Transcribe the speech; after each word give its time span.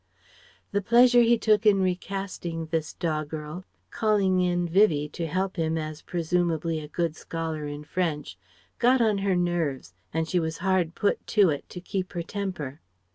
The 0.71 0.81
pleasure 0.81 1.21
he 1.21 1.37
took 1.37 1.63
in 1.63 1.79
recasting 1.79 2.65
this 2.65 2.93
doggerel 2.95 3.65
calling 3.91 4.39
in 4.41 4.67
Vivie 4.67 5.07
to 5.09 5.27
help 5.27 5.57
him 5.57 5.77
as 5.77 6.01
presumably 6.01 6.79
a 6.79 6.87
good 6.87 7.15
scholar 7.15 7.67
in 7.67 7.83
French 7.83 8.35
got 8.79 8.99
on 8.99 9.19
her 9.19 9.35
nerves, 9.35 9.93
and 10.11 10.27
she 10.27 10.39
was 10.39 10.57
hard 10.65 10.95
put 10.95 11.27
to 11.37 11.51
it 11.51 11.69
to 11.69 11.79
keep 11.79 12.13
her 12.13 12.23
temper. 12.23 12.81